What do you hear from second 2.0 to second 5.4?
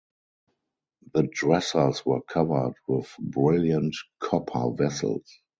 were covered with brilliant copper vessels.